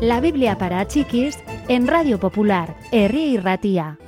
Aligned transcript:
La 0.00 0.18
Biblia 0.20 0.56
para 0.56 0.86
chiquis 0.88 1.38
en 1.68 1.86
Radio 1.86 2.18
Popular, 2.18 2.74
Herri 2.90 3.34
y 3.34 3.36
Ratía. 3.36 3.98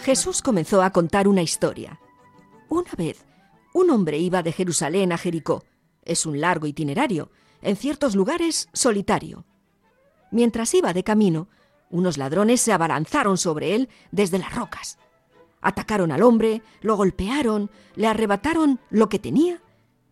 Jesús 0.00 0.42
comenzó 0.42 0.82
a 0.82 0.90
contar 0.90 1.26
una 1.26 1.40
historia. 1.40 1.98
Una 2.68 2.90
vez, 2.98 3.24
un 3.72 3.88
hombre 3.88 4.18
iba 4.18 4.42
de 4.42 4.52
Jerusalén 4.52 5.12
a 5.12 5.16
Jericó. 5.16 5.64
Es 6.04 6.26
un 6.26 6.40
largo 6.40 6.66
itinerario, 6.66 7.30
en 7.62 7.76
ciertos 7.76 8.14
lugares 8.14 8.68
solitario. 8.72 9.44
Mientras 10.30 10.74
iba 10.74 10.92
de 10.92 11.04
camino, 11.04 11.48
unos 11.90 12.18
ladrones 12.18 12.60
se 12.60 12.72
abalanzaron 12.72 13.38
sobre 13.38 13.74
él 13.74 13.88
desde 14.10 14.38
las 14.38 14.54
rocas. 14.54 14.98
Atacaron 15.60 16.10
al 16.10 16.22
hombre, 16.22 16.62
lo 16.80 16.96
golpearon, 16.96 17.70
le 17.94 18.08
arrebataron 18.08 18.80
lo 18.90 19.08
que 19.08 19.18
tenía 19.18 19.62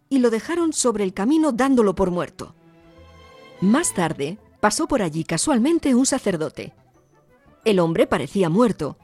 y 0.09 0.19
lo 0.19 0.31
dejaron 0.31 0.73
sobre 0.73 1.05
el 1.05 1.15
camino 1.15 1.53
dándolo 1.53 1.95
por 1.95 2.11
muerto. 2.11 2.55
Más 3.61 3.95
tarde, 3.95 4.39
pasó 4.61 4.87
por 4.87 5.03
allí 5.03 5.25
casualmente 5.25 5.95
un 5.95 6.07
sacerdote. 6.07 6.73
El 7.65 7.79
hombre 7.79 8.07
parecía 8.07 8.49
muerto, 8.49 8.97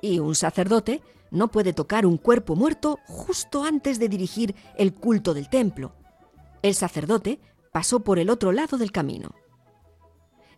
y 0.00 0.18
un 0.18 0.34
sacerdote 0.34 1.02
no 1.30 1.48
puede 1.48 1.72
tocar 1.72 2.04
un 2.04 2.18
cuerpo 2.18 2.56
muerto 2.56 2.98
justo 3.06 3.64
antes 3.64 3.98
de 3.98 4.08
dirigir 4.08 4.54
el 4.76 4.94
culto 4.94 5.34
del 5.34 5.48
templo. 5.48 5.92
El 6.62 6.74
sacerdote 6.74 7.40
pasó 7.72 8.00
por 8.00 8.18
el 8.18 8.30
otro 8.30 8.52
lado 8.52 8.78
del 8.78 8.92
camino. 8.92 9.34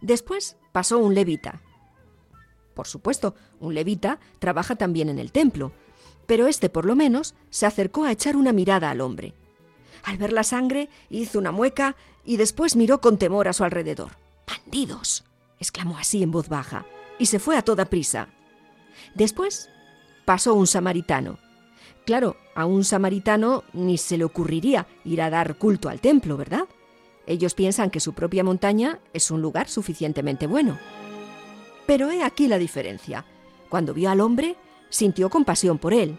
Después 0.01 0.57
pasó 0.73 0.99
un 0.99 1.15
levita. 1.15 1.63
Por 2.75 2.87
supuesto, 2.87 3.35
un 3.61 3.75
levita 3.75 4.21
trabaja 4.39 4.77
también 4.77 5.09
en 5.09 5.19
el 5.19 5.33
templo, 5.33 5.73
pero 6.27 6.47
este 6.47 6.69
por 6.69 6.85
lo 6.85 6.97
menos 6.97 7.35
se 7.51 7.67
acercó 7.67 8.05
a 8.05 8.13
echar 8.13 8.37
una 8.37 8.53
mirada 8.53 8.91
al 8.91 9.01
hombre. 9.01 9.35
Al 10.03 10.19
ver 10.19 10.33
la 10.33 10.43
sangre, 10.43 10.91
hizo 11.09 11.39
una 11.39 11.53
mueca 11.53 11.97
y 12.25 12.37
después 12.37 12.77
miró 12.77 13.01
con 13.01 13.17
temor 13.17 13.49
a 13.49 13.53
su 13.53 13.65
alrededor. 13.65 14.13
¡Bandidos! 14.47 15.25
exclamó 15.59 15.97
así 15.97 16.23
en 16.23 16.31
voz 16.31 16.49
baja, 16.49 16.85
y 17.19 17.27
se 17.27 17.39
fue 17.39 17.57
a 17.57 17.63
toda 17.63 17.87
prisa. 17.87 18.29
Después 19.15 19.71
pasó 20.25 20.53
un 20.55 20.67
samaritano. 20.67 21.39
Claro, 22.05 22.37
a 22.55 22.67
un 22.67 22.85
samaritano 22.85 23.65
ni 23.73 23.97
se 23.97 24.19
le 24.19 24.25
ocurriría 24.25 24.87
ir 25.05 25.23
a 25.23 25.31
dar 25.31 25.57
culto 25.57 25.89
al 25.89 26.01
templo, 26.01 26.37
¿verdad? 26.37 26.65
Ellos 27.27 27.55
piensan 27.55 27.91
que 27.91 28.01
su 28.01 28.13
propia 28.13 28.45
montaña 28.45 29.01
es 29.13 29.31
un 29.31 29.41
lugar 29.41 29.69
suficientemente 29.69 30.47
bueno. 30.47 30.79
Pero 31.87 32.11
he 32.11 32.23
aquí 32.23 32.49
la 32.49 32.59
diferencia. 32.59 33.25
Cuando 33.71 33.95
vio 33.95 34.11
al 34.11 34.21
hombre, 34.21 34.57
sintió 34.91 35.31
compasión 35.31 35.79
por 35.79 35.95
él. 35.95 36.19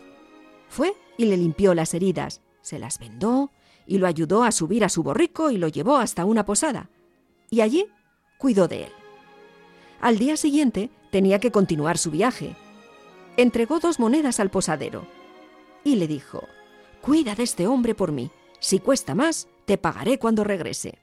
Fue 0.67 0.93
y 1.17 1.25
le 1.25 1.37
limpió 1.37 1.75
las 1.75 1.93
heridas, 1.93 2.41
se 2.61 2.79
las 2.79 2.97
vendó 2.97 3.51
y 3.85 3.99
lo 3.99 4.07
ayudó 4.07 4.43
a 4.43 4.51
subir 4.51 4.83
a 4.83 4.89
su 4.89 5.03
borrico 5.03 5.51
y 5.51 5.57
lo 5.57 5.67
llevó 5.67 5.97
hasta 5.97 6.25
una 6.25 6.45
posada. 6.45 6.89
Y 7.51 7.61
allí 7.61 7.87
cuidó 8.39 8.67
de 8.67 8.85
él. 8.85 8.91
Al 10.01 10.17
día 10.17 10.35
siguiente 10.35 10.89
tenía 11.11 11.39
que 11.39 11.51
continuar 11.51 11.99
su 11.99 12.09
viaje 12.09 12.55
entregó 13.37 13.79
dos 13.79 13.99
monedas 13.99 14.39
al 14.39 14.49
posadero 14.49 15.05
y 15.85 15.95
le 15.95 16.07
dijo, 16.07 16.43
Cuida 16.99 17.35
de 17.35 17.43
este 17.43 17.67
hombre 17.67 17.95
por 17.95 18.11
mí. 18.11 18.31
Si 18.59 18.79
cuesta 18.79 19.15
más, 19.15 19.47
te 19.65 19.77
pagaré 19.77 20.17
cuando 20.17 20.43
regrese. 20.43 20.97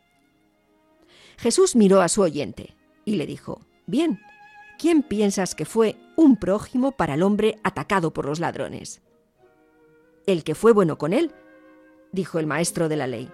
Jesús 1.38 1.76
miró 1.76 2.02
a 2.02 2.08
su 2.08 2.20
oyente 2.20 2.76
y 3.06 3.16
le 3.16 3.24
dijo, 3.24 3.62
Bien, 3.86 4.20
¿quién 4.78 5.02
piensas 5.02 5.54
que 5.54 5.64
fue 5.64 5.96
un 6.16 6.36
prójimo 6.36 6.92
para 6.92 7.14
el 7.14 7.22
hombre 7.22 7.58
atacado 7.62 8.12
por 8.12 8.26
los 8.26 8.40
ladrones? 8.40 9.00
El 10.26 10.44
que 10.44 10.54
fue 10.54 10.72
bueno 10.72 10.98
con 10.98 11.12
él, 11.12 11.32
dijo 12.10 12.38
el 12.38 12.46
maestro 12.46 12.88
de 12.88 12.96
la 12.96 13.06
ley. 13.06 13.30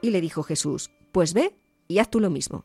Y 0.00 0.10
le 0.10 0.20
dijo 0.20 0.42
Jesús, 0.42 0.90
Pues 1.12 1.34
ve 1.34 1.54
y 1.86 1.98
haz 1.98 2.10
tú 2.10 2.20
lo 2.20 2.30
mismo. 2.30 2.64